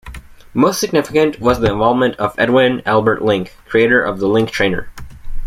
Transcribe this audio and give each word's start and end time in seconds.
Most 0.55 0.79
significant 0.79 1.39
was 1.39 1.59
the 1.59 1.69
involvement 1.71 2.15
of 2.15 2.33
Edwin 2.39 2.81
Albert 2.87 3.21
Link, 3.21 3.55
creator 3.67 4.01
of 4.03 4.17
the 4.17 4.25
Link 4.27 4.49
Trainer. 4.49 4.89